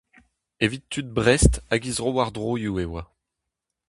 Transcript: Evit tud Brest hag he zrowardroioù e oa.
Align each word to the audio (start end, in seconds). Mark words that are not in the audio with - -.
Evit 0.63 0.83
tud 0.91 1.09
Brest 1.17 1.53
hag 1.69 1.81
he 1.85 1.93
zrowardroioù 1.97 2.75
e 2.83 2.85
oa. 2.87 3.03